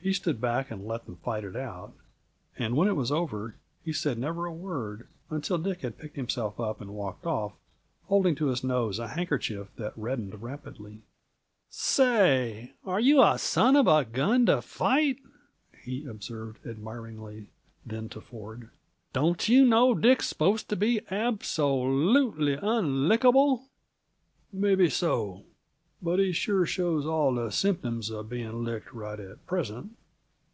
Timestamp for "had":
5.82-5.98